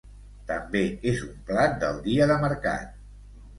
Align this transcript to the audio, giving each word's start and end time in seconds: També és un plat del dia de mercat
També 0.51 0.81
és 1.11 1.21
un 1.27 1.37
plat 1.51 1.77
del 1.85 2.01
dia 2.09 2.31
de 2.35 2.41
mercat 2.49 3.01